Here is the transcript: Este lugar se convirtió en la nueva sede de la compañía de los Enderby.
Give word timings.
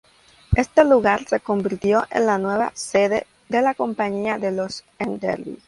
Este 0.55 0.83
lugar 0.83 1.25
se 1.27 1.39
convirtió 1.39 2.07
en 2.09 2.25
la 2.25 2.39
nueva 2.39 2.71
sede 2.73 3.27
de 3.49 3.61
la 3.61 3.75
compañía 3.75 4.39
de 4.39 4.51
los 4.51 4.83
Enderby. 4.97 5.59